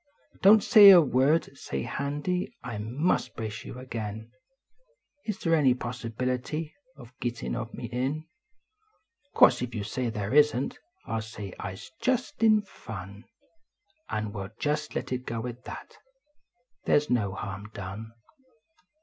[0.41, 1.55] Don t say a word!
[1.55, 4.31] Say, Handy, I must brace yon agin:
[5.25, 8.25] Is they an} possibility Of gittin of me in?
[9.35, 13.25] Course if you say they isn t, I ll say I s just in fun,
[14.09, 15.99] And we ll just let it go at that
[16.85, 18.11] They s no harm done.